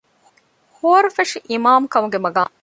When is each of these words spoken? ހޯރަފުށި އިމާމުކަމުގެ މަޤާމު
ހޯރަފުށި 0.77 1.37
އިމާމުކަމުގެ 1.49 2.19
މަޤާމު 2.25 2.51